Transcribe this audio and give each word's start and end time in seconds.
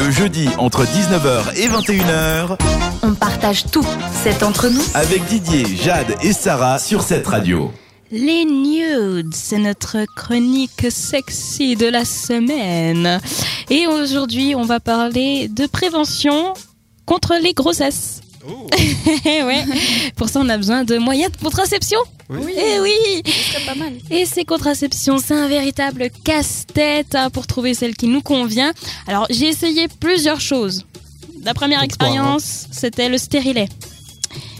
Le 0.00 0.10
jeudi 0.10 0.48
entre 0.56 0.84
19h 0.84 1.58
et 1.58 1.68
21h 1.68 2.56
On 3.02 3.12
partage 3.12 3.66
tout, 3.70 3.86
c'est 4.14 4.42
entre 4.42 4.70
nous. 4.70 4.80
avec 4.94 5.26
Didier, 5.26 5.66
Jade 5.76 6.14
et 6.22 6.32
Sarah 6.32 6.78
sur 6.78 7.02
cette 7.02 7.26
radio. 7.26 7.70
Les 8.10 8.46
nudes, 8.46 9.34
c'est 9.34 9.58
notre 9.58 10.06
chronique 10.16 10.86
sexy 10.88 11.76
de 11.76 11.86
la 11.86 12.06
semaine. 12.06 13.20
Et 13.68 13.86
aujourd'hui, 13.86 14.54
on 14.54 14.62
va 14.62 14.80
parler 14.80 15.48
de 15.48 15.66
prévention 15.66 16.54
contre 17.04 17.34
les 17.34 17.52
grossesses. 17.52 18.22
ouais. 19.24 19.64
Pour 20.16 20.28
ça, 20.28 20.40
on 20.40 20.48
a 20.48 20.56
besoin 20.56 20.84
de 20.84 20.96
moyens 20.98 21.32
de 21.32 21.36
contraception. 21.42 21.98
Oui. 22.28 22.52
Eh 22.56 22.80
oui. 22.80 23.22
pas 23.66 23.74
mal. 23.74 23.92
Et 24.10 24.24
ces 24.24 24.44
contraceptions, 24.44 25.18
c'est 25.18 25.34
un 25.34 25.48
véritable 25.48 26.08
casse-tête 26.24 27.14
hein, 27.14 27.30
pour 27.30 27.46
trouver 27.46 27.74
celle 27.74 27.96
qui 27.96 28.06
nous 28.06 28.22
convient. 28.22 28.72
Alors, 29.06 29.26
j'ai 29.30 29.48
essayé 29.48 29.88
plusieurs 29.88 30.40
choses. 30.40 30.86
La 31.42 31.54
première 31.54 31.78
quoi, 31.78 31.86
expérience, 31.86 32.66
c'était 32.70 33.08
le 33.08 33.18
stérilet. 33.18 33.68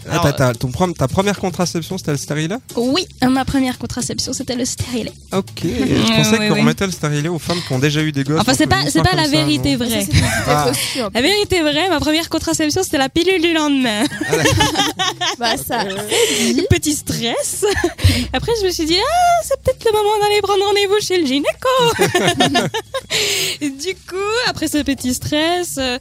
Ah, 0.09 0.19
t'as- 0.23 0.33
t'as- 0.33 0.53
ton 0.53 0.69
prom- 0.71 0.93
ta 0.93 1.07
première 1.07 1.37
contraception, 1.39 1.97
c'était 1.97 2.11
le 2.11 2.17
stérilet? 2.17 2.55
Oui, 2.75 3.07
ma 3.29 3.45
première 3.45 3.77
contraception, 3.77 4.33
c'était 4.33 4.55
le 4.55 4.65
stérilet. 4.65 5.11
Ok. 5.33 5.45
Je 5.63 6.15
pensais 6.15 6.37
qu'on 6.37 6.53
ouais. 6.53 6.59
remettait 6.61 6.85
le 6.85 6.91
stérilet 6.91 7.29
aux 7.29 7.39
femmes 7.39 7.59
qui 7.67 7.73
ont 7.73 7.79
déjà 7.79 8.01
eu 8.01 8.11
des 8.11 8.23
gosses. 8.23 8.39
Enfin, 8.41 8.53
c'est 8.57 8.67
pas, 8.67 8.89
c'est 8.89 9.03
pas 9.03 9.15
la 9.15 9.25
ça, 9.25 9.29
vérité 9.31 9.75
vraie. 9.75 10.07
Ah. 10.47 10.71
La 11.13 11.21
vérité 11.21 11.61
vraie, 11.61 11.89
ma 11.89 11.99
première 11.99 12.29
contraception, 12.29 12.81
c'était 12.83 12.97
la 12.97 13.09
pilule 13.09 13.41
du 13.41 13.53
lendemain. 13.53 14.03
Bah 15.39 15.55
ça. 15.57 15.83
Petit 16.69 16.93
stress. 16.93 17.65
Après, 18.33 18.51
je 18.61 18.65
me 18.65 18.71
suis 18.71 18.85
dit, 18.85 18.97
ah, 18.99 19.43
c'est 19.43 19.59
peut-être 19.61 19.85
le 19.85 19.91
moment 19.91 20.19
d'aller 20.21 20.41
prendre 20.41 20.63
rendez-vous 20.65 20.99
chez 21.01 21.19
le 21.19 21.25
gynéco. 21.25 21.47
Du 23.61 23.93
coup, 24.09 24.15
après 24.47 24.67
ce 24.67 24.81
petit 24.83 25.13
stress, 25.13 25.75
euh, 25.77 25.97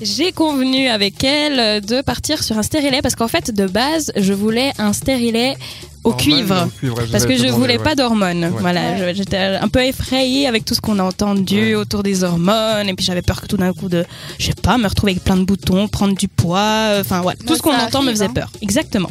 j'ai 0.00 0.32
convenu 0.32 0.88
avec 0.88 1.22
elle 1.24 1.58
euh, 1.58 1.80
de 1.80 2.00
partir 2.02 2.42
sur 2.42 2.56
un 2.58 2.62
stérilet 2.62 3.02
parce 3.02 3.14
qu'en 3.14 3.28
fait, 3.28 3.50
de 3.54 3.66
base, 3.66 4.12
je 4.16 4.32
voulais 4.32 4.72
un 4.78 4.92
stérilet 4.92 5.56
au 6.04 6.12
cuivre. 6.12 6.66
au 6.66 6.70
cuivre, 6.78 6.96
Parce 7.12 7.26
que 7.26 7.34
je 7.36 7.42
demander, 7.44 7.58
voulais 7.60 7.76
ouais. 7.78 7.84
pas 7.84 7.94
d'hormones. 7.94 8.44
Ouais. 8.44 8.60
Voilà, 8.60 9.12
j'étais 9.12 9.36
un 9.36 9.68
peu 9.68 9.84
effrayée 9.84 10.46
avec 10.46 10.64
tout 10.64 10.74
ce 10.74 10.80
qu'on 10.80 10.98
a 10.98 11.02
entendu 11.02 11.60
Ouais. 11.60 11.74
autour 11.74 12.02
des 12.02 12.24
hormones. 12.24 12.88
Et 12.88 12.94
puis 12.94 13.04
j'avais 13.04 13.22
peur 13.22 13.40
que 13.42 13.46
tout 13.46 13.58
d'un 13.58 13.72
coup 13.74 13.88
de, 13.88 14.04
je 14.38 14.46
sais 14.46 14.54
pas, 14.54 14.78
me 14.78 14.86
retrouver 14.88 15.12
avec 15.12 15.24
plein 15.24 15.36
de 15.36 15.44
boutons, 15.44 15.88
prendre 15.88 16.16
du 16.16 16.28
poids. 16.28 16.58
euh, 16.92 17.00
Enfin 17.02 17.20
voilà, 17.20 17.38
tout 17.46 17.54
ce 17.54 17.62
qu'on 17.62 17.74
entend 17.76 18.02
me 18.02 18.10
faisait 18.10 18.24
hein. 18.26 18.32
peur. 18.34 18.50
Exactement. 18.62 19.10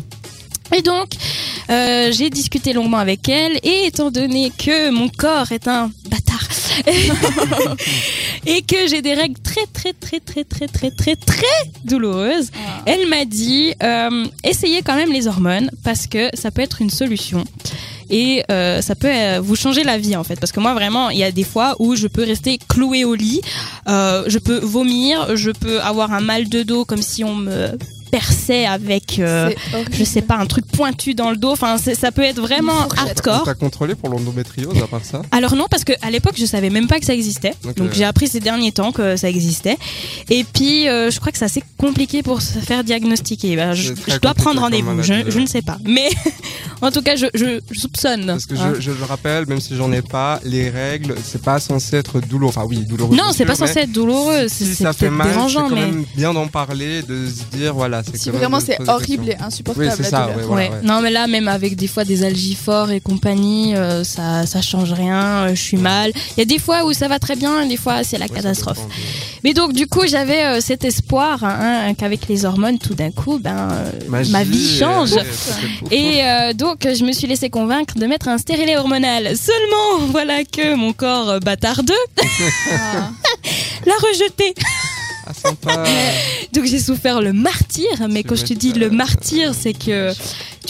Et 0.75 0.83
donc, 0.83 1.13
euh, 1.71 2.11
j'ai 2.11 2.29
discuté 2.29 2.73
longuement 2.73 2.97
avec 2.99 3.27
elle, 3.27 3.59
et 3.63 3.87
étant 3.87 4.11
donné 4.11 4.51
que 4.55 4.91
mon 4.91 5.09
corps 5.09 5.51
est 5.51 5.67
un 5.67 5.89
bâtard, 6.09 6.47
et 8.49 8.61
que 8.63 8.87
j'ai 8.89 9.01
des 9.01 9.13
règles 9.13 9.39
très 9.41 9.65
très 9.71 9.93
très 9.93 10.19
très 10.19 10.43
très 10.43 10.67
très 10.67 10.91
très 10.91 11.15
très 11.15 11.45
douloureuses, 11.85 12.49
Ah. 12.55 12.81
elle 12.85 13.07
m'a 13.07 13.23
dit 13.25 13.73
euh, 13.83 14.25
essayez 14.43 14.81
quand 14.81 14.95
même 14.95 15.11
les 15.11 15.27
hormones 15.27 15.69
parce 15.83 16.07
que 16.07 16.29
ça 16.33 16.51
peut 16.51 16.61
être 16.61 16.81
une 16.81 16.89
solution. 16.89 17.43
Et 18.11 18.43
euh, 18.49 18.81
ça 18.81 18.95
peut 18.95 19.07
euh, 19.07 19.39
vous 19.39 19.55
changer 19.55 19.83
la 19.83 19.99
vie 19.99 20.15
en 20.15 20.23
fait. 20.23 20.39
Parce 20.39 20.51
que 20.51 20.59
moi 20.59 20.73
vraiment, 20.73 21.11
il 21.11 21.19
y 21.19 21.23
a 21.23 21.31
des 21.31 21.43
fois 21.43 21.75
où 21.77 21.95
je 21.95 22.07
peux 22.07 22.23
rester 22.23 22.57
clouée 22.67 23.05
au 23.05 23.13
lit, 23.13 23.39
euh, 23.87 24.23
je 24.25 24.39
peux 24.39 24.57
vomir, 24.57 25.35
je 25.35 25.51
peux 25.51 25.79
avoir 25.81 26.11
un 26.11 26.19
mal 26.21 26.49
de 26.49 26.63
dos 26.63 26.85
comme 26.85 27.03
si 27.03 27.23
on 27.23 27.35
me 27.35 27.77
perçait 28.11 28.65
avec, 28.65 29.19
euh, 29.19 29.51
je 29.91 30.03
sais 30.03 30.21
pas, 30.21 30.35
un 30.35 30.45
truc 30.45 30.65
pointu 30.65 31.13
dans 31.13 31.31
le 31.31 31.37
dos. 31.37 31.51
Enfin, 31.51 31.77
ça 31.77 32.11
peut 32.11 32.23
être 32.23 32.39
vraiment 32.39 32.87
hardcore. 32.97 33.43
t'a 33.43 33.53
contrôlé 33.53 33.95
pour 33.95 34.09
l'endométriose 34.09 34.77
à 34.81 34.87
part 34.87 35.05
ça? 35.05 35.21
Alors 35.31 35.55
non, 35.55 35.65
parce 35.69 35.83
que 35.83 35.93
à 36.01 36.09
l'époque, 36.09 36.35
je 36.37 36.45
savais 36.45 36.69
même 36.69 36.87
pas 36.87 36.99
que 36.99 37.05
ça 37.05 37.13
existait. 37.13 37.53
Donc 37.75 37.93
j'ai 37.93 38.05
appris 38.05 38.27
ces 38.27 38.39
derniers 38.39 38.71
temps 38.71 38.91
que 38.91 39.15
ça 39.15 39.29
existait. 39.29 39.77
Et 40.29 40.43
puis, 40.43 40.87
euh, 40.87 41.11
je 41.11 41.19
crois 41.19 41.31
que 41.31 41.37
c'est 41.37 41.45
assez 41.45 41.63
compliqué 41.77 42.23
pour 42.23 42.41
se 42.41 42.59
faire 42.59 42.83
diagnostiquer. 42.83 43.55
Ben, 43.55 43.73
je, 43.73 43.93
dois 44.21 44.33
prendre 44.33 44.61
rendez-vous. 44.61 45.01
Je, 45.01 45.39
ne 45.39 45.45
sais 45.45 45.61
pas. 45.61 45.77
Mais 45.85 46.09
en 46.81 46.91
tout 46.91 47.01
cas, 47.01 47.15
je, 47.15 47.27
je, 47.33 47.59
je 47.71 47.79
soupçonne. 47.79 48.25
Parce 48.25 48.45
que 48.45 48.55
hein. 48.55 48.73
je, 48.75 48.81
je 48.81 48.91
le 48.91 49.03
rappelle, 49.03 49.47
même 49.47 49.59
si 49.59 49.75
j'en 49.75 49.91
ai 49.91 50.01
pas, 50.01 50.39
les 50.43 50.69
règles, 50.69 51.15
c'est 51.23 51.41
pas 51.41 51.59
censé 51.59 51.97
être 51.97 52.19
douloureux. 52.19 52.49
Enfin, 52.49 52.65
oui, 52.67 52.85
douloureux. 52.85 53.15
Non, 53.15 53.31
c'est 53.33 53.45
pas 53.45 53.55
censé 53.55 53.79
être 53.79 53.91
douloureux. 53.91 54.47
Si 54.47 54.75
ça 54.75 54.93
fait 54.93 55.09
mal, 55.09 55.27
c'est 55.27 55.33
dérangeant, 55.33 55.69
quand 55.69 55.75
mais. 55.75 55.87
même 55.87 56.05
bien 56.15 56.33
d'en 56.33 56.47
parler, 56.47 57.01
de 57.03 57.27
se 57.27 57.55
dire, 57.55 57.73
voilà. 57.73 57.98
Si 58.13 58.29
vraiment 58.29 58.59
c'est 58.59 58.77
horrible 58.89 59.29
et 59.29 59.35
insupportable 59.39 59.87
Oui, 59.99 60.05
ça, 60.05 60.21
douleur. 60.23 60.37
ouais, 60.37 60.43
voilà, 60.43 60.69
ouais. 60.69 60.69
ouais. 60.75 60.81
Non, 60.83 61.01
mais 61.01 61.09
là, 61.11 61.27
même 61.27 61.47
avec 61.47 61.75
des 61.75 61.87
fois 61.87 62.03
des 62.03 62.23
algifores 62.23 62.91
et 62.91 62.99
compagnie, 62.99 63.75
euh, 63.75 64.03
ça, 64.03 64.45
ça 64.45 64.61
change 64.61 64.91
rien. 64.93 65.47
euh, 65.47 65.55
je 65.55 65.61
suis 65.61 65.77
mal. 65.77 66.11
Il 66.35 66.39
y 66.39 66.41
a 66.43 66.45
des 66.45 66.59
fois 66.59 66.85
où 66.85 66.93
ça 66.93 67.07
va 67.07 67.19
très 67.19 67.35
bien, 67.35 67.61
et 67.61 67.67
des 67.67 67.77
fois 67.77 68.03
c'est 68.03 68.17
la 68.17 68.27
catastrophe. 68.27 68.79
Mais 69.43 69.53
donc, 69.53 69.73
du 69.73 69.87
coup, 69.87 70.05
j'avais 70.07 70.43
euh, 70.43 70.59
cet 70.61 70.83
espoir 70.83 71.43
hein, 71.43 71.93
qu'avec 71.97 72.27
les 72.27 72.45
hormones, 72.45 72.77
tout 72.77 72.93
d'un 72.95 73.11
coup, 73.11 73.39
ben, 73.39 73.69
euh, 73.71 73.91
Magie, 74.07 74.31
ma 74.31 74.43
vie 74.43 74.77
change. 74.77 75.11
Et 75.91 76.23
euh, 76.23 76.53
donc, 76.53 76.79
je 76.83 77.03
me 77.05 77.11
suis 77.13 77.27
laissé 77.27 77.49
convaincre 77.49 77.95
de 77.97 78.05
mettre 78.05 78.27
un 78.27 78.37
stérilet 78.37 78.75
hormonal. 78.77 79.35
Seulement, 79.37 80.07
voilà 80.11 80.43
que 80.43 80.75
mon 80.75 80.91
corps 80.93 81.29
euh, 81.29 81.39
bâtardeux 81.39 81.93
Ah. 82.21 83.11
l'a 83.85 83.93
rejeté. 83.93 84.53
Ah, 85.25 85.33
sympa. 85.33 85.83
Donc, 86.53 86.65
j'ai 86.65 86.79
souffert 86.79 87.21
le 87.21 87.33
martyr. 87.33 88.07
Mais 88.09 88.23
quand 88.23 88.35
je 88.35 88.45
te 88.45 88.53
dis 88.53 88.73
le 88.73 88.89
martyr, 88.89 89.53
c'est 89.53 89.73
que, 89.73 90.11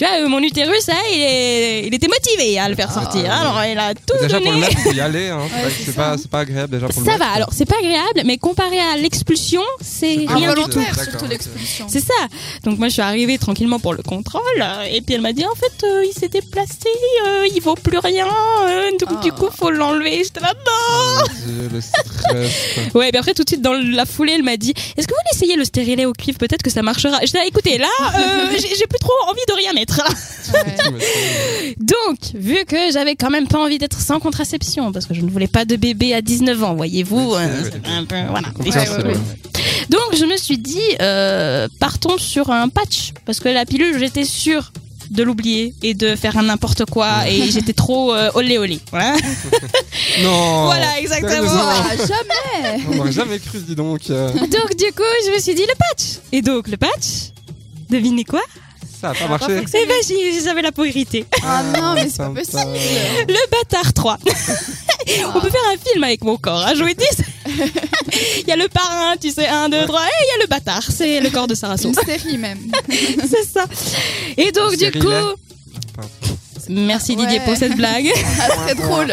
tu 0.00 0.06
vois, 0.06 0.16
euh, 0.24 0.28
mon 0.28 0.38
utérus, 0.40 0.88
hein, 0.88 0.94
il, 1.12 1.20
est, 1.20 1.86
il 1.86 1.94
était 1.94 2.08
motivé 2.08 2.58
à 2.58 2.70
le 2.70 2.74
faire 2.74 2.90
sortir. 2.90 3.26
Ah. 3.30 3.40
Alors, 3.40 3.62
il 3.70 3.78
a 3.78 3.92
tout 3.94 4.14
Déjà 4.22 4.38
pour 4.40 4.46
le 4.46 4.54
donné. 4.54 4.60
mettre, 4.60 4.78
faut 4.80 4.92
y 4.92 5.00
aller. 5.00 5.28
Hein. 5.28 5.40
C'est 5.50 5.64
Ouais, 5.66 5.70
ça, 5.86 5.92
pas, 5.92 6.16
c'est 6.16 6.30
pas 6.30 6.38
agréable 6.40 6.72
déjà 6.72 6.88
pour 6.88 7.02
le 7.02 7.06
Ça 7.10 7.18
va. 7.18 7.26
Alors, 7.34 7.50
c'est 7.52 7.66
pas 7.66 7.76
agréable, 7.78 8.22
mais 8.24 8.38
comparé 8.38 8.80
à 8.80 8.96
l'expulsion, 8.96 9.60
c'est 9.82 10.24
rien 10.26 10.54
du 10.54 10.62
tout. 10.62 10.80
Surtout 10.80 11.26
l'expulsion. 11.28 11.84
C'est 11.88 12.00
ça. 12.00 12.14
Donc 12.64 12.78
moi 12.78 12.88
je 12.88 12.94
suis 12.94 13.02
arrivée 13.02 13.36
tranquillement 13.36 13.78
pour 13.78 13.92
le 13.92 14.02
contrôle 14.02 14.42
et 14.90 15.00
puis 15.02 15.14
elle 15.14 15.20
m'a 15.20 15.32
dit 15.32 15.44
en 15.44 15.54
fait 15.54 15.84
euh, 15.86 16.04
il 16.04 16.12
s'est 16.18 16.28
déplacé, 16.28 16.88
euh, 17.26 17.46
il 17.54 17.60
vaut 17.60 17.74
plus 17.74 17.98
rien, 17.98 18.26
euh, 18.66 18.90
donc 18.98 19.08
Ah. 19.16 19.20
du 19.22 19.32
coup 19.32 19.48
faut 19.54 19.70
l'enlever. 19.70 20.22
J'étais 20.24 20.40
là 20.40 20.52
non. 20.54 21.24
Quoi. 21.24 22.40
Ouais, 22.94 23.08
et 23.08 23.10
puis 23.10 23.18
après 23.18 23.34
tout 23.34 23.42
de 23.44 23.48
suite 23.48 23.62
dans 23.62 23.72
la 23.72 24.06
foulée 24.06 24.34
elle 24.36 24.42
m'a 24.42 24.56
dit 24.56 24.70
est-ce 24.96 25.06
que 25.06 25.12
vous 25.12 25.18
voulez 25.20 25.36
essayer 25.36 25.56
le 25.56 25.64
stérilet 25.64 26.04
au 26.06 26.12
cuivre? 26.12 26.38
Peut-être 26.38 26.62
que 26.62 26.70
ça 26.70 26.82
marchera. 26.82 27.18
J'étais 27.22 27.38
là 27.38 27.46
écoutez 27.46 27.78
là 27.78 27.88
euh, 28.14 28.46
j'ai 28.58 28.86
plus 28.86 28.98
trop 29.00 29.12
envie 29.28 29.40
de 29.48 29.52
rien 29.54 29.72
mettre. 29.72 29.89
Ouais. 30.52 31.74
Donc 31.78 32.16
vu 32.34 32.64
que 32.66 32.76
j'avais 32.92 33.14
quand 33.14 33.30
même 33.30 33.46
pas 33.46 33.58
envie 33.58 33.78
d'être 33.78 34.00
sans 34.00 34.18
contraception 34.20 34.90
parce 34.92 35.06
que 35.06 35.14
je 35.14 35.20
ne 35.20 35.30
voulais 35.30 35.46
pas 35.46 35.64
de 35.64 35.76
bébé 35.76 36.12
à 36.14 36.22
19 36.22 36.64
ans 36.64 36.74
voyez-vous. 36.74 37.34
Euh, 37.34 37.46
c'est- 37.64 37.64
c'était 37.72 37.88
un 37.88 38.04
peu 38.04 38.16
voilà. 38.30 38.48
Compréhensible, 38.50 38.96
ouais, 38.98 39.12
ouais. 39.12 39.14
ouais. 39.14 39.86
Donc 39.90 40.16
je 40.18 40.24
me 40.24 40.36
suis 40.36 40.58
dit, 40.58 40.80
euh, 41.00 41.68
partons 41.78 42.18
sur 42.18 42.50
un 42.50 42.68
patch, 42.68 43.12
parce 43.26 43.40
que 43.40 43.48
la 43.48 43.64
pilule, 43.66 43.98
j'étais 43.98 44.24
sûre 44.24 44.72
de 45.10 45.22
l'oublier 45.24 45.74
et 45.82 45.94
de 45.94 46.14
faire 46.14 46.36
un 46.38 46.44
n'importe 46.44 46.84
quoi, 46.84 47.28
et 47.28 47.42
j'étais 47.50 47.72
trop 47.72 48.14
euh, 48.14 48.30
olé 48.34 48.58
olé. 48.58 48.78
Voilà, 48.90 49.14
Non. 50.22 50.64
Voilà, 50.66 50.98
exactement. 51.00 51.48
Jamais 51.98 52.82
On 52.90 52.94
n'aurait 52.94 53.12
jamais 53.12 53.38
cru, 53.38 53.58
dis 53.58 53.74
donc. 53.74 54.08
euh, 54.10 54.30
Donc 54.32 54.76
du 54.76 54.86
coup, 54.92 55.02
je 55.26 55.34
me 55.34 55.40
suis 55.40 55.54
dit 55.54 55.62
le 55.62 55.74
patch. 55.78 56.20
Et 56.32 56.42
donc 56.42 56.68
le 56.68 56.76
patch, 56.76 57.32
devinez 57.90 58.24
quoi? 58.24 58.42
Ça 59.00 59.10
a 59.10 59.14
pas 59.14 59.28
marché. 59.28 59.64
Eh 59.74 59.86
ben 59.86 59.96
j'avais 60.44 60.62
la 60.62 60.72
peau 60.72 60.84
irritée. 60.84 61.24
Ah 61.42 61.62
non, 61.62 61.94
mais 61.94 62.08
c'est 62.10 62.18
pas 62.18 62.28
possible 62.28 62.72
Le 63.28 63.50
bâtard 63.50 63.92
3. 63.92 64.18
On 65.34 65.40
peut 65.40 65.50
faire 65.50 65.60
un 65.72 65.76
film 65.90 66.04
avec 66.04 66.22
mon 66.22 66.36
corps, 66.36 66.66
hein, 66.66 66.72
je 66.74 66.80
vous 66.82 66.88
le 66.88 66.94
dis. 66.94 67.04
Il 68.42 68.48
y 68.48 68.52
a 68.52 68.56
le 68.56 68.68
parrain, 68.68 69.16
tu 69.20 69.30
sais, 69.30 69.46
1, 69.48 69.68
2, 69.70 69.86
3, 69.86 70.00
et 70.00 70.04
il 70.04 70.38
y 70.38 70.40
a 70.40 70.42
le 70.42 70.48
bâtard, 70.48 70.82
c'est 70.82 71.20
le 71.20 71.30
corps 71.30 71.46
de 71.46 71.54
Sarah 71.54 71.76
Une 71.82 71.94
série 71.94 72.36
même. 72.38 72.58
C'est 72.88 73.44
ça. 73.44 73.64
Et 74.36 74.52
donc 74.52 74.76
du 74.76 74.90
coup... 74.92 75.08
Merci 76.68 77.16
Didier 77.16 77.38
Ouais. 77.38 77.44
pour 77.44 77.56
cette 77.56 77.76
blague. 77.76 78.12
Ah, 78.40 78.48
très 78.64 78.74
drôle. 78.74 79.12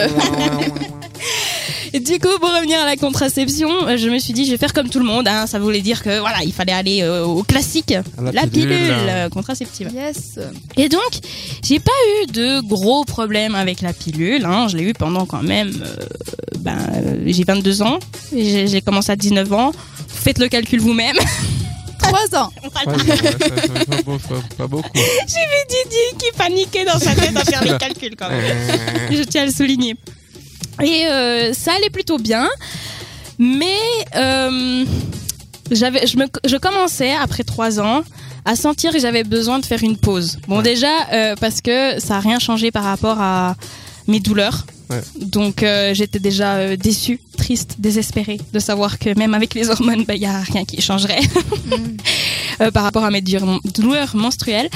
Et 1.98 2.00
du 2.00 2.20
coup, 2.20 2.38
pour 2.40 2.50
revenir 2.54 2.80
à 2.80 2.86
la 2.86 2.96
contraception, 2.96 3.70
euh, 3.88 3.98
je 3.98 4.08
me 4.10 4.20
suis 4.20 4.32
dit, 4.34 4.46
je 4.46 4.52
vais 4.52 4.58
faire 4.58 4.72
comme 4.74 4.88
tout 4.90 5.00
le 5.00 5.06
monde. 5.06 5.28
hein. 5.28 5.48
Ça 5.48 5.58
voulait 5.58 5.82
dire 5.82 6.04
que 6.04 6.20
voilà, 6.20 6.44
il 6.44 6.54
fallait 6.54 6.72
aller 6.74 7.02
euh, 7.02 7.24
au 7.26 7.42
classique, 7.42 7.90
la 8.22 8.32
la 8.32 8.42
pilule, 8.44 8.68
pilule. 8.70 8.92
euh, 9.10 9.30
contraceptive. 9.30 9.90
Yes. 9.96 10.38
Et 10.78 10.90
donc, 10.90 11.00
j'ai 11.64 11.80
pas 11.80 11.92
eu 12.24 12.32
de 12.32 12.62
gros 12.62 13.04
problèmes 13.04 13.56
avec 13.56 13.82
la 13.82 13.94
pilule. 13.94 14.46
Hein. 14.46 14.68
Je 14.68 14.78
l'ai 14.78 14.84
eu 14.84 14.94
pendant 14.94 15.26
quand 15.26 15.42
même. 15.42 15.72
euh, 15.84 15.96
ben, 16.60 16.78
j'ai 17.26 17.44
22 17.44 17.82
ans. 17.82 17.98
J'ai 18.32 18.82
commencé 18.82 19.12
à 19.12 19.16
19 19.16 19.52
ans. 19.54 19.72
Faites 20.08 20.38
le 20.38 20.50
calcul 20.50 20.80
vous-même. 20.80 21.18
Trois 22.00 22.40
ans. 22.40 22.52
Voilà. 22.86 22.92
Ouais, 23.00 23.04
ouais, 23.10 23.18
ça- 23.18 23.32
ça- 23.32 23.86
pas, 23.86 24.02
beau- 24.04 24.18
pas- 24.20 24.56
pas 24.58 24.68
beaucoup. 24.68 24.90
J'ai 24.94 25.02
vu 25.02 25.84
Didier 25.84 26.00
qui 26.20 26.38
paniquait 26.38 26.86
dans 26.86 27.00
sa 27.00 27.16
tête 27.16 27.36
à 27.36 27.44
faire 27.44 27.64
les 27.64 27.78
calculs 27.78 28.16
quand 28.16 28.30
même. 28.30 28.56
Je 29.12 29.24
tiens 29.24 29.44
à 29.44 29.46
le 29.48 29.52
souligner. 29.52 29.96
Et 30.84 31.06
euh, 31.08 31.54
ça 31.54 31.74
allait 31.74 31.90
plutôt 31.90 32.18
bien, 32.18 32.48
mais 33.40 33.78
euh, 34.16 34.86
j'avais, 35.72 36.06
je, 36.08 36.18
me, 36.18 36.26
je 36.46 36.58
commençais 36.58 37.14
après 37.14 37.44
trois 37.44 37.80
ans 37.80 38.04
à 38.46 38.56
sentir 38.56 38.92
que 38.92 39.00
j'avais 39.00 39.24
besoin 39.24 39.60
de 39.60 39.66
faire 39.66 39.84
une 39.84 39.98
pause. 39.98 40.38
Bon, 40.48 40.62
déjà 40.62 40.88
euh, 41.12 41.36
parce 41.40 41.62
que 41.62 42.00
ça 42.00 42.18
a 42.18 42.20
rien 42.20 42.40
changé 42.40 42.72
par 42.72 42.84
rapport 42.84 43.20
à 43.20 43.56
mes 44.08 44.20
douleurs. 44.20 44.66
Ouais. 44.90 45.02
Donc 45.20 45.64
euh, 45.64 45.94
j'étais 45.94 46.20
déjà 46.20 46.56
euh, 46.56 46.78
déçue, 46.78 47.20
triste, 47.36 47.76
désespérée 47.80 48.40
de 48.54 48.60
savoir 48.60 49.00
que 49.00 49.18
même 49.20 49.34
avec 49.34 49.54
les 49.54 49.70
hormones, 49.70 50.06
il 50.08 50.20
n'y 50.20 50.26
a 50.26 50.40
rien 50.40 50.64
qui 50.64 50.82
changerait 50.82 51.20
Mm. 51.66 51.98
euh, 52.62 52.72
par 52.72 52.84
rapport 52.84 53.04
à 53.04 53.12
mes 53.12 53.22
douleurs 53.22 54.16
menstruelles. 54.16 54.70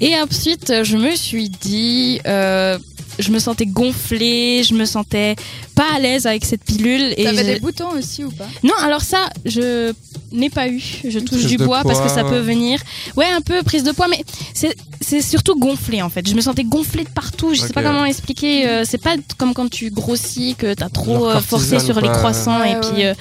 Et 0.00 0.14
ensuite, 0.16 0.72
je 0.82 0.96
me 0.96 1.14
suis 1.14 1.50
dit, 1.50 2.20
euh, 2.26 2.78
je 3.18 3.30
me 3.30 3.38
sentais 3.38 3.66
gonflée, 3.66 4.62
je 4.64 4.74
me 4.74 4.84
sentais 4.84 5.36
pas 5.74 5.86
à 5.94 5.98
l'aise 5.98 6.26
avec 6.26 6.44
cette 6.44 6.62
pilule. 6.64 7.14
Et 7.16 7.24
T'avais 7.24 7.38
je- 7.38 7.52
des 7.54 7.60
boutons 7.60 7.90
aussi 7.90 8.24
ou 8.24 8.30
pas? 8.30 8.46
Non, 8.62 8.74
alors 8.82 9.02
ça, 9.02 9.28
je 9.44 9.92
n'ai 10.32 10.50
pas 10.50 10.68
eu. 10.68 10.80
Je 11.04 11.18
touche 11.18 11.38
Prise 11.40 11.46
du 11.46 11.56
bois 11.58 11.82
parce 11.82 11.98
que 12.00 12.04
poids, 12.06 12.14
ça 12.14 12.24
peut 12.24 12.38
venir. 12.38 12.80
Ouais, 13.16 13.26
un 13.26 13.40
peu 13.40 13.62
prise 13.62 13.82
de 13.82 13.92
poids, 13.92 14.08
mais 14.08 14.22
c'est 14.54 14.76
c'est 15.00 15.22
surtout 15.22 15.58
gonflé 15.58 16.02
en 16.02 16.08
fait. 16.10 16.28
Je 16.28 16.34
me 16.34 16.40
sentais 16.40 16.64
gonflée 16.64 17.04
de 17.04 17.08
partout. 17.10 17.54
Je 17.54 17.60
sais 17.60 17.66
Ok. 17.66 17.72
pas 17.72 17.82
comment 17.82 18.04
expliquer. 18.04 18.66
euh, 18.68 18.84
c'est 18.84 18.98
pas 18.98 19.14
comme 19.36 19.54
quand 19.54 19.68
tu 19.70 19.90
grossis 19.90 20.54
que 20.58 20.74
t'as 20.74 20.88
trop 20.88 21.28
euh, 21.28 21.40
forcé 21.40 21.78
sur 21.80 22.00
les 22.00 22.08
croissants 22.08 22.60
Ouais, 22.60 22.72
et 22.72 22.74
ouais. 22.74 22.80
puis. 22.92 23.04
euh, 23.04 23.14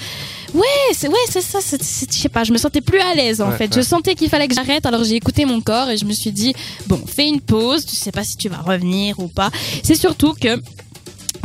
Ouais, 0.54 0.64
c'est 0.94 1.08
ouais, 1.10 1.16
c'est 1.30 1.42
ça. 1.42 1.60
c'est- 1.62 1.82
c'est- 1.84 2.12
Je 2.12 2.18
sais 2.18 2.30
pas. 2.30 2.44
Je 2.44 2.54
me 2.54 2.58
sentais 2.58 2.82
plus 2.82 3.00
à 3.00 3.14
l'aise 3.14 3.42
en 3.42 3.50
Ouais, 3.50 3.58
fait. 3.58 3.76
ouais. 3.76 3.82
Je 3.82 3.86
sentais 3.86 4.16
qu'il 4.16 4.30
fallait 4.30 4.48
que 4.48 4.56
j'arrête. 4.56 4.86
Alors 4.86 5.04
j'ai 5.04 5.16
écouté 5.16 5.46
mon 5.46 5.62
corps 5.62 5.90
et 5.90 5.98
je 5.98 6.06
me 6.06 6.14
suis 6.14 6.32
dit 6.32 6.54
bon, 6.88 7.02
fais 7.06 7.28
une 7.28 7.42
pause. 7.42 7.86
Tu 7.86 7.96
sais 7.96 8.12
pas 8.12 8.24
si 8.24 8.38
tu 8.38 8.48
vas 8.50 8.58
revenir 8.58 9.20
ou 9.20 9.28
pas. 9.28 9.52
C'est 9.84 9.96
surtout 9.96 10.34
que 10.34 10.60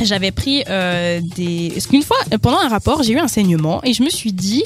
j'avais 0.03 0.31
pris 0.31 0.65
euh, 0.69 1.21
des. 1.37 1.71
Parce 1.75 1.87
qu'une 1.87 2.03
fois, 2.03 2.17
pendant 2.41 2.59
un 2.59 2.69
rapport, 2.69 3.03
j'ai 3.03 3.13
eu 3.13 3.19
un 3.19 3.29
saignement 3.29 3.81
et 3.85 3.93
je 3.93 4.03
me 4.03 4.09
suis 4.11 4.33
dit. 4.33 4.63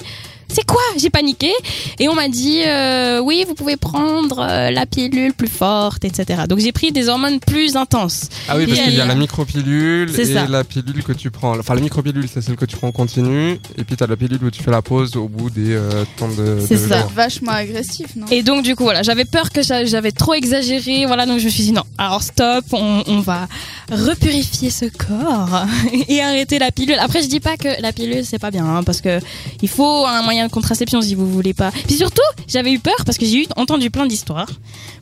C'est 0.48 0.64
quoi 0.64 0.80
J'ai 0.98 1.10
paniqué 1.10 1.52
et 1.98 2.08
on 2.08 2.14
m'a 2.14 2.28
dit 2.28 2.62
euh, 2.66 3.20
oui 3.20 3.44
vous 3.46 3.54
pouvez 3.54 3.76
prendre 3.76 4.38
euh, 4.40 4.70
la 4.70 4.86
pilule 4.86 5.32
plus 5.34 5.48
forte 5.48 6.04
etc. 6.04 6.42
Donc 6.48 6.60
j'ai 6.60 6.72
pris 6.72 6.92
des 6.92 7.08
hormones 7.08 7.40
plus 7.40 7.76
intenses. 7.76 8.28
Ah 8.48 8.56
oui, 8.56 8.66
parce 8.66 8.80
qu'il 8.80 8.94
y 8.94 9.00
a 9.00 9.06
la 9.06 9.14
micropilule 9.14 10.10
C'est 10.14 10.22
et 10.22 10.34
ça. 10.34 10.46
la 10.46 10.64
pilule 10.64 11.02
que 11.02 11.12
tu 11.12 11.30
prends. 11.30 11.58
Enfin, 11.58 11.74
la 11.74 11.80
micropilule, 11.80 12.28
c'est 12.32 12.40
celle 12.40 12.56
que 12.56 12.64
tu 12.64 12.76
prends 12.76 12.88
en 12.88 12.92
continu. 12.92 13.58
Et 13.76 13.84
puis, 13.84 13.96
t'as 13.96 14.06
la 14.06 14.16
pilule 14.16 14.42
où 14.44 14.50
tu 14.50 14.62
fais 14.62 14.70
la 14.70 14.82
pause 14.82 15.16
au 15.16 15.28
bout 15.28 15.50
des 15.50 15.72
euh, 15.74 16.04
temps 16.16 16.28
de. 16.28 16.58
C'est 16.66 16.76
ça. 16.76 17.00
jours. 17.00 17.10
Vachement 17.14 17.52
agressif, 17.52 18.06
non? 18.16 18.26
Et 18.30 18.42
donc 18.42 18.62
du 18.62 18.76
coup 18.76 18.84
voilà 18.84 19.02
j'avais 19.02 19.24
peur 19.24 19.50
que 19.50 19.62
j'a- 19.62 19.84
j'avais 19.84 20.12
trop 20.12 20.34
exagéré 20.34 21.06
voilà 21.06 21.26
donc 21.26 21.38
je 21.40 21.44
me 21.46 21.50
suis 21.50 21.62
dit 21.64 21.72
non 21.72 21.82
alors 21.98 22.22
stop 22.22 22.64
on, 22.72 23.02
on 23.06 23.20
va 23.20 23.48
repurifier 23.90 24.70
ce 24.70 24.84
corps 24.86 25.64
et 26.08 26.20
arrêter 26.20 26.58
la 26.58 26.70
pilule. 26.70 26.98
Après 27.00 27.22
je 27.22 27.28
dis 27.28 27.40
pas 27.40 27.56
que 27.56 27.68
la 27.80 27.92
pilule 27.92 28.24
c'est 28.24 28.38
pas 28.38 28.50
bien 28.50 28.64
hein, 28.66 28.82
parce 28.84 29.00
que 29.00 29.18
il 29.62 29.68
faut 29.68 30.04
un 30.06 30.22
moyen 30.22 30.35
de 30.44 30.50
contraception 30.50 31.00
si 31.00 31.14
vous 31.14 31.26
voulez 31.30 31.54
pas. 31.54 31.70
Puis 31.86 31.96
surtout 31.96 32.20
j'avais 32.46 32.72
eu 32.72 32.78
peur 32.78 32.96
parce 33.06 33.16
que 33.16 33.24
j'ai 33.24 33.42
eu 33.42 33.46
entendu 33.56 33.90
plein 33.90 34.04
d'histoires 34.06 34.50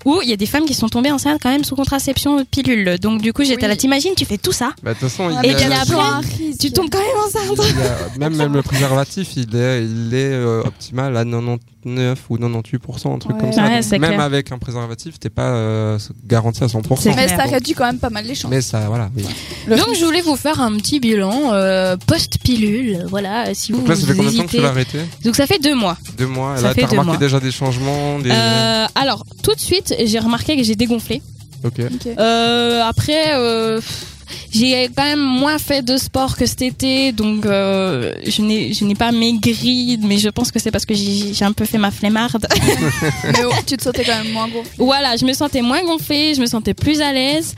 où 0.04 0.20
il 0.22 0.28
y 0.28 0.32
a 0.32 0.36
des 0.36 0.46
femmes 0.46 0.64
qui 0.66 0.74
sont 0.74 0.88
tombées 0.88 1.10
enceintes 1.10 1.40
quand 1.42 1.50
même 1.50 1.64
sous 1.64 1.74
contraception 1.74 2.44
pilule. 2.44 2.98
Donc 3.00 3.20
du 3.20 3.32
coup 3.32 3.42
j'étais 3.42 3.62
Oui. 3.62 3.68
là 3.68 3.76
t'imagines 3.76 4.14
tu 4.16 4.24
fais 4.24 4.38
tout 4.38 4.52
ça 4.52 4.70
Bah, 4.82 4.94
de 4.94 4.98
toute 5.00 5.08
façon, 5.08 5.30
Et 5.42 5.48
y 5.48 5.50
a- 5.50 5.54
puis 5.56 5.64
après. 5.64 5.96
Tu 6.58 6.70
tombes 6.72 6.88
quand 6.90 6.98
même 6.98 7.24
enceinte. 7.26 7.58
a- 7.60 8.18
même, 8.18 8.34
même 8.36 8.54
le 8.54 8.62
préservatif, 8.62 9.36
il 9.36 9.54
est, 9.56 9.84
il 9.84 10.14
est 10.14 10.32
euh, 10.32 10.62
optimal 10.64 11.16
à 11.16 11.24
99 11.24 12.18
ou 12.30 12.36
98%, 12.38 13.14
un 13.14 13.18
truc 13.18 13.34
Ouais. 13.36 13.40
comme 13.40 13.52
ça. 13.52 13.62
Ouais, 13.64 13.74
Donc, 13.76 13.84
c'est 13.84 13.98
même 13.98 14.10
clair. 14.12 14.20
avec 14.22 14.52
un 14.52 14.58
préservatif, 14.58 15.18
t'es 15.18 15.30
pas 15.30 15.48
euh, 15.54 15.98
garanti 16.26 16.64
à 16.64 16.66
100%. 16.66 16.96
C'est 17.00 17.14
Mais 17.14 17.28
ça 17.28 17.44
réduit 17.44 17.74
quand 17.74 17.84
même 17.84 17.98
pas 17.98 18.10
mal 18.10 18.24
les 18.26 18.34
chances. 18.34 18.50
Mais 18.50 18.60
ça, 18.60 18.80
voilà. 18.88 19.10
oui. 19.16 19.24
Donc 19.68 19.94
je 19.98 20.04
voulais 20.04 20.20
vous 20.22 20.36
faire 20.36 20.60
un 20.60 20.76
petit 20.76 21.00
bilan 21.00 21.52
euh, 21.52 21.96
post-pilule 22.06 23.04
voilà 23.08 23.54
si 23.54 23.72
vous, 23.72 23.78
Donc 23.78 23.88
là, 23.88 23.96
ça 23.96 24.06
fait 24.06 24.12
vous 24.12 24.18
combien 24.22 24.30
de 24.32 24.36
temps 24.36 24.42
que 24.42 24.48
hésitez. 24.48 24.58
tu 24.58 24.62
l'as 24.62 24.70
arrêté? 24.70 24.98
Donc 25.24 25.36
ça 25.36 25.46
fait 25.46 25.58
deux 25.58 25.74
mois. 25.74 25.96
Deux 26.18 26.26
mois. 26.26 26.56
Ça 26.56 26.62
Là, 26.68 26.74
t'as 26.74 26.86
remarqué 26.86 27.04
mois. 27.10 27.16
déjà 27.18 27.40
des 27.40 27.50
changements 27.50 28.18
des... 28.18 28.30
Euh, 28.30 28.86
alors, 28.94 29.24
tout 29.42 29.54
de 29.54 29.60
suite, 29.60 29.94
j'ai 30.04 30.18
remarqué 30.18 30.56
que 30.56 30.62
j'ai 30.62 30.76
dégonflé. 30.76 31.22
Ok. 31.64 31.80
Euh, 32.18 32.82
après, 32.84 33.34
euh, 33.34 33.80
j'ai 34.52 34.88
quand 34.94 35.04
même 35.04 35.20
moins 35.20 35.58
fait 35.58 35.82
de 35.82 35.96
sport 35.96 36.36
que 36.36 36.46
cet 36.46 36.62
été, 36.62 37.12
donc 37.12 37.46
euh, 37.46 38.12
je 38.26 38.42
n'ai 38.42 38.72
je 38.72 38.84
n'ai 38.84 38.94
pas 38.94 39.12
maigri, 39.12 39.98
mais 40.02 40.18
je 40.18 40.28
pense 40.28 40.50
que 40.50 40.58
c'est 40.58 40.70
parce 40.70 40.86
que 40.86 40.94
j'ai 40.94 41.44
un 41.44 41.52
peu 41.52 41.64
fait 41.64 41.78
ma 41.78 41.90
flemmarde. 41.90 42.46
Mais 43.24 43.44
oh, 43.44 43.52
tu 43.66 43.76
te 43.76 43.82
sentais 43.82 44.04
quand 44.04 44.22
même 44.22 44.32
moins 44.32 44.48
gros. 44.48 44.62
voilà, 44.78 45.16
je 45.16 45.24
me 45.24 45.32
sentais 45.32 45.62
moins 45.62 45.82
gonflée, 45.82 46.34
je 46.34 46.40
me 46.40 46.46
sentais 46.46 46.74
plus 46.74 47.00
à 47.00 47.12
l'aise. 47.12 47.54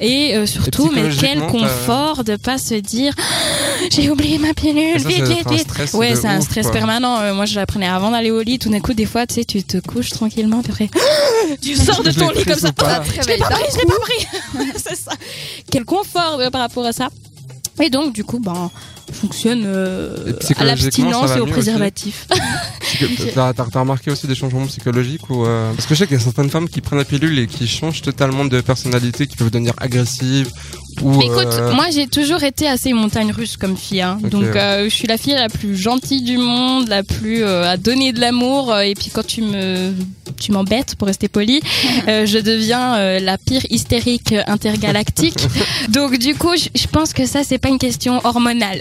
Et 0.00 0.34
euh, 0.34 0.46
surtout, 0.46 0.90
mais 0.94 1.10
quel 1.18 1.40
confort 1.46 2.24
de 2.24 2.36
pas 2.36 2.56
se 2.56 2.74
dire 2.74 3.14
j'ai 3.90 4.08
oublié 4.08 4.38
ma 4.38 4.54
pilule, 4.54 4.98
ça, 4.98 5.06
vite, 5.06 5.28
vite, 5.28 5.50
vite. 5.50 5.60
stress 5.60 5.92
Ouais, 5.92 6.14
c'est 6.16 6.26
un 6.26 6.40
stress 6.40 6.66
quoi. 6.66 6.72
permanent. 6.72 7.20
Euh, 7.20 7.34
moi, 7.34 7.44
je 7.44 7.54
l'apprenais 7.54 7.86
avant 7.86 8.10
d'aller 8.10 8.30
au 8.30 8.40
lit. 8.40 8.58
Tout 8.58 8.70
d'un 8.70 8.80
coup, 8.80 8.94
des 8.94 9.04
fois, 9.04 9.26
tu 9.26 9.34
sais, 9.34 9.44
tu 9.44 9.62
te 9.62 9.76
couches 9.76 10.10
tranquillement, 10.10 10.62
puis 10.62 10.72
après, 10.72 10.90
tu 11.62 11.76
sors 11.76 12.02
de 12.02 12.10
ton 12.10 12.30
lit 12.30 12.44
comme 12.44 12.58
ça. 12.58 12.72
pas 12.72 13.02
Je 13.04 13.28
l'ai 13.28 13.36
pas 13.36 13.50
pris, 13.50 13.64
je 13.72 13.78
l'ai 13.78 13.86
pas 13.86 14.00
pris. 14.00 14.72
c'est 14.76 14.96
ça. 14.96 15.12
Quel 15.70 15.84
confort 15.84 16.40
par 16.50 16.62
rapport 16.62 16.86
à 16.86 16.92
ça. 16.92 17.10
Et 17.82 17.90
donc, 17.90 18.14
du 18.14 18.24
coup, 18.24 18.38
ben, 18.40 18.70
fonctionne 19.12 19.64
euh, 19.66 20.32
à 20.56 20.64
l'abstinence 20.64 21.36
et 21.36 21.40
au 21.40 21.46
préservatif. 21.46 22.26
T'as 23.34 23.52
remarqué 23.80 24.10
aussi 24.10 24.26
des 24.26 24.34
changements 24.34 24.66
psychologiques 24.66 25.28
ou 25.30 25.44
euh, 25.44 25.72
Parce 25.72 25.86
que 25.86 25.94
je 25.94 26.00
sais 26.00 26.06
qu'il 26.06 26.16
y 26.16 26.20
a 26.20 26.22
certaines 26.22 26.50
femmes 26.50 26.68
qui 26.68 26.80
prennent 26.80 26.98
la 26.98 27.04
pilule 27.04 27.38
et 27.38 27.46
qui 27.46 27.66
changent 27.66 28.02
totalement 28.02 28.44
de 28.44 28.60
personnalité, 28.60 29.26
qui 29.26 29.36
peuvent 29.36 29.50
devenir 29.50 29.74
agressives 29.78 30.50
ou. 31.02 31.10
Mais 31.18 31.26
écoute, 31.26 31.46
euh, 31.52 31.72
moi 31.74 31.86
j'ai 31.92 32.06
toujours 32.06 32.42
été 32.42 32.66
assez 32.66 32.92
montagne 32.92 33.32
russe 33.32 33.56
comme 33.56 33.76
fille. 33.76 34.00
hein. 34.02 34.18
Donc 34.22 34.44
euh, 34.56 34.84
je 34.84 34.94
suis 34.94 35.06
la 35.06 35.16
fille 35.16 35.34
la 35.34 35.48
plus 35.48 35.76
gentille 35.76 36.22
du 36.22 36.38
monde, 36.38 36.88
la 36.88 37.02
plus 37.02 37.42
euh, 37.42 37.70
à 37.70 37.76
donner 37.76 38.12
de 38.12 38.20
l'amour. 38.20 38.76
et 38.78 38.94
puis 38.94 39.10
quand 39.12 39.26
tu 39.26 39.42
me 39.42 39.92
tu 40.38 40.52
m'embêtes 40.52 40.96
pour 40.96 41.06
rester 41.06 41.28
poli, 41.28 41.60
euh, 42.08 42.26
je 42.26 42.38
deviens 42.38 42.94
euh, 42.96 43.18
la 43.20 43.38
pire 43.38 43.62
hystérique 43.70 44.34
intergalactique. 44.46 45.38
Donc 45.90 46.18
du 46.18 46.34
coup, 46.34 46.56
je 46.56 46.68
je 46.74 46.86
pense 46.86 47.12
que 47.12 47.26
ça 47.26 47.44
c'est 47.44 47.58
pas 47.58 47.68
une 47.68 47.78
question 47.78 48.20
hormonale. 48.24 48.80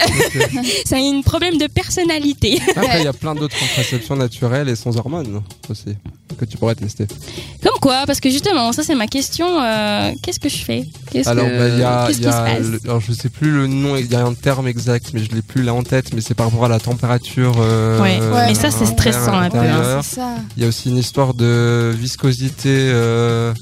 c'est 0.86 0.96
un 1.10 1.22
problème 1.22 1.58
de 1.58 1.68
personnalité. 1.68 2.60
Après, 2.76 3.00
il 3.00 3.04
y 3.04 3.08
a 3.08 3.14
plein 3.14 3.36
d'autres 3.36 3.56
contraceptions 4.00 4.16
naturelles 4.16 4.70
et 4.70 4.76
sans 4.76 4.98
hormones 4.98 5.42
aussi 5.70 5.96
que 6.38 6.46
tu 6.46 6.58
pourrais 6.58 6.76
tester. 6.76 7.06
Comme 7.62 7.80
quoi 7.82 8.04
Parce 8.08 8.20
que 8.22 8.30
justement, 8.30 8.72
ça 8.72 8.84
c'est 8.84 8.96
ma 8.96 9.08
question. 9.08 9.62
euh, 9.62 10.12
Qu'est-ce 10.24 10.40
que 10.40 10.48
je 10.48 10.58
fais? 10.64 10.84
Qu'est-ce 11.12 11.28
Alors, 11.28 11.46
que- 11.46 11.58
bah, 11.58 11.68
il 11.68 11.80
y 11.80 11.84
a, 11.84 12.06
qu'est-ce 12.08 12.20
il 12.20 12.22
qui 12.24 12.30
y 12.30 12.32
se 12.32 12.38
a 12.38 12.42
passe? 12.44 12.60
le- 12.68 12.80
alors 12.86 13.02
je 13.02 13.12
sais 13.12 13.30
plus 13.30 13.52
le 13.52 13.68
nom, 13.68 13.96
il 13.98 14.10
y 14.10 14.16
a 14.16 14.24
un 14.26 14.34
terme 14.34 14.68
exact, 14.68 15.08
mais 15.14 15.22
je 15.24 15.32
l'ai 15.32 15.42
plus 15.42 15.64
là 15.64 15.74
en 15.74 15.84
tête, 15.84 16.14
mais 16.14 16.22
c'est 16.22 16.36
par 16.36 16.46
rapport 16.48 16.66
à 16.66 16.70
la 16.70 16.80
température. 16.80 17.56
euh, 17.60 18.00
Ouais. 18.02 18.20
Ouais, 18.20 18.48
mais 18.48 18.56
ça, 18.56 18.72
c'est 18.72 18.86
stressant 18.86 19.34
un 19.38 19.50
peu, 19.50 19.58
hein. 19.58 19.62
intérieure. 19.64 20.04
C'est 20.04 20.16
ça. 20.18 20.36
Il 20.56 20.64
y 20.64 20.66
a 20.66 20.70
aussi 20.70 20.90
une 20.90 20.98
histoire 20.98 21.34
de 21.34 21.94
viscosité 21.98 22.70
euh, 22.70 23.54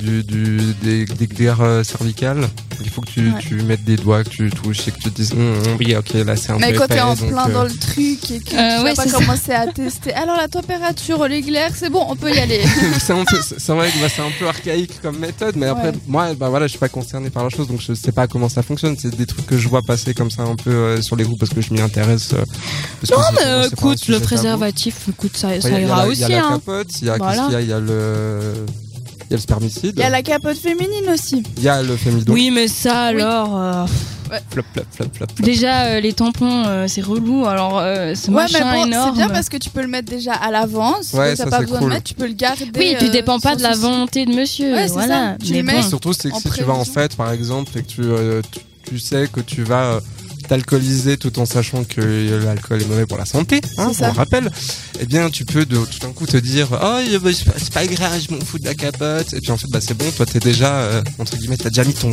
du, 0.00 0.22
du, 0.24 0.58
des, 0.82 1.04
des 1.04 1.26
glaires 1.26 1.60
euh, 1.60 1.82
cervicales. 1.84 2.48
Il 2.82 2.88
faut 2.90 3.02
que 3.02 3.10
tu, 3.10 3.20
Ouais. 3.30 3.38
tu 3.40 3.54
mettes 3.56 3.84
des 3.84 3.96
doigts, 3.96 4.24
que 4.24 4.30
tu 4.30 4.50
touches 4.50 4.88
et 4.88 4.90
que 4.90 4.96
tu 4.98 5.10
te 5.10 5.16
dises 5.16 5.32
Hum, 5.32 5.38
hum, 5.58 5.76
oui, 5.78 5.94
ok, 5.94 6.12
là 6.24 6.34
c'est 6.34 6.50
un 6.52 6.58
Mais 6.58 6.72
peu 6.72 6.78
quand 6.78 6.86
t'es 6.88 7.00
en 7.00 7.14
plein 7.14 7.48
euh, 7.48 7.52
dans 7.52 7.64
le 7.64 7.70
truc 7.70 8.30
et 8.30 8.40
que 8.40 8.54
Euh, 8.56 8.78
tu 8.78 8.84
ouais, 8.84 8.94
vas 8.94 9.04
pas 9.04 9.08
ça. 9.08 9.18
commencer 9.18 9.52
à 9.52 9.66
tester. 9.66 10.12
Alors 10.14 10.36
la 10.36 10.48
température, 10.48 11.28
les 11.28 11.42
glaires, 11.42 11.72
c'est 11.74 11.90
bon, 11.90 12.04
on 12.08 12.16
peut 12.16 12.32
y 12.34 12.38
aller. 12.38 12.62
c'est 13.00 13.12
un 13.12 13.24
peu- 13.24 13.36
c'est 13.42 13.72
vrai 13.72 13.90
que 13.90 13.98
bah, 14.00 14.08
c'est 14.08 14.22
un 14.22 14.30
peu 14.38 14.48
archaïque 14.48 15.00
comme 15.02 15.18
méthode, 15.18 15.56
mais 15.56 15.66
après, 15.66 15.88
Ouais. 15.90 15.98
moi, 16.08 16.34
bah 16.34 16.48
voilà, 16.48 16.66
je 16.66 16.70
suis 16.70 16.78
pas 16.78 16.88
concerné 16.88 17.28
par 17.30 17.44
la 17.44 17.50
chose, 17.50 17.68
donc 17.68 17.80
je 17.80 17.92
sais 17.92 18.12
pas 18.12 18.26
comment 18.26 18.48
ça 18.48 18.62
fonctionne. 18.62 18.96
C'est 18.98 19.14
des 19.14 19.26
trucs 19.26 19.46
que 19.46 19.58
je 19.58 19.68
vois 19.68 19.82
passer 19.82 20.14
comme 20.14 20.30
ça 20.30 20.42
un 20.42 20.56
peu 20.56 20.70
euh, 20.70 21.02
sur 21.02 21.16
les 21.16 21.24
groupes 21.24 21.38
parce 21.38 21.52
que 21.52 21.60
je 21.60 21.72
m'y 21.74 21.80
intéresse. 21.82 22.30
euh, 22.32 22.44
Non, 23.10 23.18
mais 23.34 23.66
écoute, 23.66 24.08
le 24.08 24.18
préservatif, 24.20 24.96
écoute, 25.08 25.36
ça, 25.36 25.54
ira 25.56 26.06
aussi. 26.06 26.22
Il 26.22 26.22
y 26.22 26.24
a 26.24 26.28
la 26.40 26.46
hein. 26.46 26.50
capote, 26.52 26.88
Il 27.02 27.06
y 27.08 27.72
a 27.72 27.78
le, 27.80 28.54
il 29.30 29.34
y 29.34 29.34
a 29.34 29.36
le 29.36 29.40
spermicide, 29.42 29.92
Il 29.96 30.00
y 30.00 30.02
a 30.02 30.10
la 30.10 30.22
capote 30.22 30.56
féminine 30.58 31.08
aussi. 31.12 31.42
il 31.56 31.62
y 31.62 31.68
a 31.68 31.82
le 31.82 31.96
fémidon. 31.96 32.32
Oui, 32.32 32.50
mais 32.50 32.66
ça 32.68 33.10
Oui. 33.14 33.22
alors. 33.22 33.56
euh, 33.56 33.86
Flop, 34.50 34.62
flop, 34.72 34.82
flop, 34.92 35.06
flop. 35.12 35.26
déjà, 35.40 35.86
euh, 35.86 36.00
les 36.00 36.12
tampons, 36.12 36.64
euh, 36.66 36.86
c'est 36.86 37.00
relou. 37.00 37.46
Alors, 37.46 37.78
euh, 37.80 38.14
ce 38.14 38.30
Ouais, 38.30 38.44
mais 38.52 38.60
machin 38.60 38.72
bon, 38.74 38.82
c'est 38.82 38.88
énorme. 38.88 39.16
bien 39.16 39.28
parce 39.28 39.48
que 39.48 39.56
tu 39.56 39.70
peux 39.70 39.80
le 39.82 39.88
mettre 39.88 40.08
déjà 40.08 40.34
à 40.34 40.52
l'avance. 40.52 41.12
Ouais, 41.14 41.34
ça, 41.34 41.46
pas 41.46 41.58
c'est 41.58 41.62
besoin 41.64 41.78
cool. 41.80 41.88
de 41.88 41.94
mettre, 41.94 42.04
tu 42.04 42.14
peux 42.14 42.26
le 42.28 42.34
garder. 42.34 42.70
Oui, 42.76 42.94
tu 42.98 43.06
euh, 43.06 43.08
dépends 43.10 43.40
pas 43.40 43.56
de 43.56 43.62
la 43.62 43.74
volonté 43.74 44.26
de 44.26 44.32
monsieur. 44.34 44.72
Ouais, 44.72 44.86
c'est 44.86 44.92
voilà. 44.94 45.32
ça, 45.32 45.36
tu 45.44 45.50
Mais 45.52 45.58
le 45.58 45.62
mets. 45.64 45.80
bon. 45.82 45.88
Surtout, 45.88 46.12
c'est 46.12 46.30
que 46.30 46.36
si 46.36 46.48
tu 46.50 46.62
vas 46.62 46.74
en 46.74 46.84
fête, 46.84 47.16
par 47.16 47.32
exemple, 47.32 47.76
et 47.76 47.82
que 47.82 47.88
tu, 47.88 48.02
euh, 48.04 48.40
tu, 48.52 48.60
tu 48.88 48.98
sais 49.00 49.28
que 49.32 49.40
tu 49.40 49.64
vas 49.64 49.98
t'alcooliser 50.50 51.16
tout 51.16 51.38
en 51.38 51.46
sachant 51.46 51.84
que 51.84 52.00
l'alcool 52.44 52.82
est 52.82 52.86
mauvais 52.86 53.06
pour 53.06 53.16
la 53.16 53.24
santé, 53.24 53.60
hein, 53.78 53.92
on 54.00 54.04
le 54.06 54.10
rappelle, 54.12 54.50
eh 54.98 55.06
bien, 55.06 55.30
tu 55.30 55.44
peux 55.44 55.64
de, 55.64 55.76
tout 55.76 56.00
d'un 56.00 56.10
coup 56.10 56.26
te 56.26 56.36
dire, 56.36 56.66
oh, 56.72 56.98
c'est 57.56 57.72
pas- 57.72 57.86
grave, 57.86 58.20
je 58.28 58.34
m'en 58.34 58.40
fous 58.40 58.58
de 58.58 58.64
la 58.64 58.74
capote. 58.74 59.32
Et 59.32 59.40
puis 59.40 59.52
en 59.52 59.56
fait, 59.56 59.68
bah, 59.70 59.80
c'est 59.80 59.96
bon, 59.96 60.10
toi, 60.10 60.26
t'es 60.26 60.40
déjà, 60.40 60.74
euh, 60.80 61.02
entre 61.20 61.36
guillemets, 61.36 61.56
t'as 61.56 61.68
déjà 61.68 61.84
mis 61.84 61.94
ton, 61.94 62.10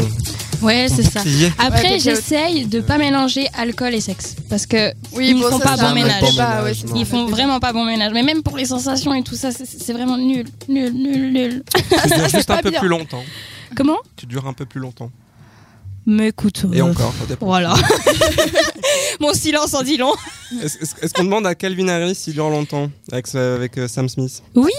Ouais, 0.62 0.86
c'est 0.88 1.01
ça. 1.01 1.22
Après, 1.58 1.94
Ouais, 1.94 2.00
j'essaye 2.00 2.67
de 2.67 2.79
pas 2.79 3.00
mélanger 3.00 3.48
alcool 3.58 3.96
et 3.96 4.01
sexe. 4.01 4.36
Parce 4.50 4.67
que 4.67 4.91
Oui, 5.13 5.29
Ils 5.32 5.41
bon, 5.41 5.50
font 5.50 5.58
ça, 5.60 5.75
pas 5.75 5.77
bon 5.77 5.96
ménage. 5.96 6.22
Bon 6.22 6.32
ménage, 6.32 6.84
ils 6.96 7.06
font 7.08 7.25
vraiment 7.25 7.60
pas 7.60 7.74
bon 7.74 7.86
ménage. 7.86 8.12
Mais 8.13 8.22
même 8.24 8.44
pour 8.44 8.56
les 8.56 8.65
sensations 8.65 9.15
et 9.15 9.24
tout 9.24 9.36
ça, 9.36 9.50
c'est- 9.51 9.94
vraiment 9.94 10.17
nul. 10.17 10.46
Nul, 10.70 10.94
nul, 10.94 11.34
nul. 11.34 11.63
Tu 11.74 12.08
dures 12.15 12.29
juste 12.36 12.51
un 12.51 12.58
peu 12.58 12.70
bien. 12.70 12.79
plus 12.79 12.89
longtemps. 12.89 13.24
Comment? 13.75 13.98
Tu 14.15 14.27
dures 14.27 14.46
un 14.48 14.53
peu 14.53 14.65
plus 14.65 14.79
longtemps. 14.79 15.12
Mais 16.10 16.30
écoute. 16.30 16.66
Et 16.72 16.80
euh, 16.80 16.86
encore, 16.86 17.14
ça 17.20 17.26
dépend. 17.26 17.46
Voilà. 17.48 17.76
Mon 19.20 19.34
silence 19.34 19.74
en 19.74 19.84
dit 19.84 19.98
long. 19.98 20.14
Est-ce 20.64 21.14
qu'on 21.14 21.26
demande 21.26 21.46
à 21.46 21.54
Calvin 21.54 21.90
Harris 21.90 22.16
s'il 22.16 22.34
dure 22.34 22.50
longtemps 22.50 22.90
avec 23.12 23.36
euh, 23.36 23.88
Sam 23.90 24.08
Smith? 24.08 24.42
Oui, 24.56 24.72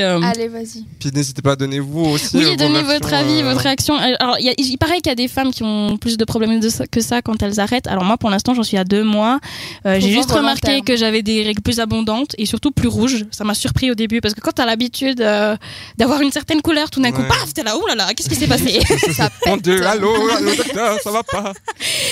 avis. 0.00 0.24
euh. 0.24 0.28
Allez, 0.28 0.48
vas-y. 0.48 0.84
Puis 0.98 1.10
n'hésitez 1.14 1.42
pas 1.42 1.52
à 1.52 1.56
donner 1.56 1.80
vous 1.80 2.04
aussi. 2.04 2.36
euh, 2.36 2.40
Oui, 2.40 2.44
vos 2.50 2.56
donnez 2.56 2.82
votre 2.82 3.12
avis, 3.12 3.40
euh, 3.40 3.44
votre 3.44 3.60
réaction. 3.62 3.96
Alors, 3.96 4.36
il, 4.38 4.46
y 4.46 4.48
a- 4.48 4.54
il 4.56 4.76
paraît 4.78 4.96
qu'il 4.96 5.06
y 5.08 5.10
a 5.10 5.14
des 5.14 5.28
femmes 5.28 5.50
qui 5.52 5.62
ont 5.62 5.96
plus 5.96 6.16
de 6.16 6.24
problèmes 6.24 6.60
de 6.60 6.68
ça- 6.68 6.86
que 6.86 7.00
ça 7.00 7.22
quand 7.22 7.42
elles 7.42 7.60
arrêtent. 7.60 7.86
Alors 7.86 8.04
moi, 8.04 8.16
pour 8.16 8.30
l'instant, 8.30 8.54
j'en 8.54 8.62
suis 8.62 8.76
à 8.76 8.84
deux 8.84 9.04
mois. 9.04 9.40
Euh, 9.86 9.98
J'ai 10.00 10.10
juste 10.12 10.30
remarqué 10.30 10.80
que 10.82 10.96
j'avais 10.96 11.22
des 11.22 11.42
règles 11.42 11.62
plus 11.62 11.80
abondantes 11.80 12.34
et 12.38 12.46
surtout 12.46 12.70
plus 12.70 12.88
rouges. 12.88 13.24
Ça 13.30 13.44
m'a 13.44 13.54
surpris 13.54 13.90
au 13.90 13.94
début 13.94 14.20
parce 14.20 14.34
que 14.34 14.40
quand 14.40 14.52
t'as 14.52 14.66
l'habitude 14.66 15.20
euh, 15.20 15.56
d'avoir 15.96 16.20
une 16.20 16.32
certaine 16.32 16.62
couleur, 16.62 16.90
tout 16.90 17.00
d'un 17.00 17.12
coup, 17.12 17.22
Ouais. 17.22 17.28
paf, 17.28 17.52
t'es 17.54 17.62
là, 17.62 17.74
oh 17.76 17.86
là 17.88 17.94
là, 17.94 18.14
qu'est-ce 18.14 18.28
qui 18.28 18.34
s'est 18.36 18.46
passé? 18.46 18.78
Ça. 19.14 19.30
Dieu, 19.62 19.86
allô, 19.86 20.10
allô, 20.36 20.54
docteur, 20.54 20.98
ça 21.02 21.10
va 21.10 21.22
pas 21.22 21.52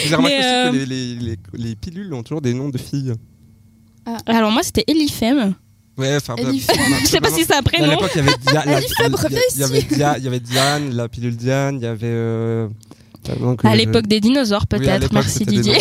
J'ai 0.07 0.15
remarqué 0.15 0.39
aussi 0.39 0.47
euh, 0.47 0.71
que 0.71 0.77
les, 0.77 0.87
les, 0.87 1.15
les, 1.17 1.37
les 1.55 1.75
pilules 1.77 2.13
ont 2.15 2.23
toujours 2.23 2.41
des 2.41 2.55
noms 2.55 2.69
de 2.71 2.79
filles. 2.79 3.13
Alors 4.27 4.51
moi, 4.51 4.63
c'était 4.63 4.85
Elifem. 4.87 5.55
Ouais, 5.97 6.17
enfin. 6.17 6.35
Je 7.03 7.07
sais 7.07 7.21
pas 7.21 7.31
si 7.31 7.45
c'est 7.45 7.55
un 7.55 7.59
À 7.59 7.63
prénom. 7.63 7.91
l'époque, 7.91 8.11
il 8.17 8.25
y 8.25 8.27
avait 10.27 10.41
Diane, 10.41 10.95
la 10.95 11.09
pilule 11.09 11.37
Diane, 11.37 11.77
il 11.77 11.85
y 11.85 11.87
avait. 11.87 12.01
euh, 12.05 12.69
donc, 13.41 13.65
À 13.65 13.71
euh, 13.71 13.75
l'époque 13.75 14.07
des 14.07 14.21
dinosaures, 14.21 14.67
oui, 14.73 14.77
à 14.77 14.79
peut-être. 14.81 15.01
l'époque, 15.01 15.13
Merci 15.15 15.47
Didier. 15.47 15.79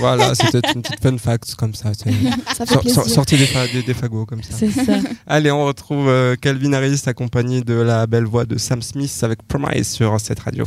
Voilà, 0.00 0.34
c'était 0.36 0.60
une 0.74 0.80
petite 0.80 1.02
fun 1.02 1.18
fact 1.18 1.54
comme 1.56 1.74
ça. 1.74 1.92
Ça 2.56 2.64
fait 2.64 2.88
sor- 2.88 3.06
Sorti 3.08 3.36
des, 3.36 3.44
fa- 3.46 3.66
des, 3.68 3.82
des 3.82 3.92
fagots 3.94 4.24
comme 4.24 4.42
ça. 4.42 4.54
C'est 4.58 4.70
ça. 4.70 4.94
Allez, 5.26 5.50
on 5.50 5.66
retrouve 5.66 6.08
euh, 6.08 6.34
Calvin 6.40 6.72
Harris 6.72 7.02
accompagné 7.06 7.60
de 7.60 7.74
la 7.74 8.06
belle 8.06 8.24
voix 8.24 8.44
de 8.46 8.56
Sam 8.56 8.80
Smith 8.80 9.12
avec 9.22 9.42
Promise 9.46 9.88
sur 9.90 10.18
cette 10.18 10.40
radio. 10.40 10.64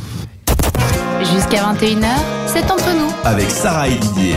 Jusqu'à 1.20 1.72
21h, 1.72 2.06
c'est 2.52 2.70
entre 2.70 2.94
nous. 2.94 3.10
Avec 3.24 3.50
Sarah 3.50 3.88
et 3.88 3.96
Didier. 3.96 4.34